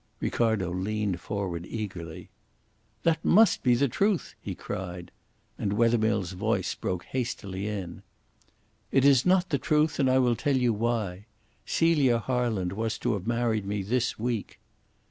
Ricardo 0.19 0.73
leaned 0.73 1.19
forward 1.19 1.63
eagerly. 1.67 2.31
"That 3.03 3.23
must 3.23 3.61
be 3.61 3.75
the 3.75 3.87
truth," 3.87 4.33
he 4.41 4.55
cried; 4.55 5.11
and 5.59 5.73
Wethermill's 5.73 6.31
voice 6.31 6.73
broke 6.73 7.05
hastily 7.05 7.67
in: 7.67 8.01
"It 8.91 9.05
is 9.05 9.27
not 9.27 9.51
the 9.51 9.59
truth 9.59 9.99
and 9.99 10.09
I 10.09 10.17
will 10.17 10.35
tell 10.35 10.57
you 10.57 10.73
why. 10.73 11.27
Celia 11.67 12.17
Harland 12.17 12.73
was 12.73 12.97
to 12.97 13.13
have 13.13 13.27
married 13.27 13.67
me 13.67 13.83
this 13.83 14.17
week." 14.17 14.59